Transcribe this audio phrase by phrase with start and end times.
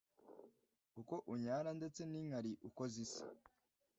[1.01, 3.23] uko unyara ndetse n' inkari uko zisa